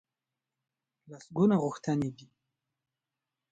لسګونه 1.09 1.55
غوښتنې 1.63 2.09
دي. 2.17 2.27